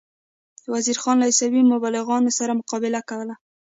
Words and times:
وزیر 0.73 0.97
خان 1.03 1.15
له 1.19 1.25
عیسوي 1.31 1.61
مبلغانو 1.73 2.31
سره 2.39 2.57
مقابله 2.59 2.99
کوله. 3.09 3.35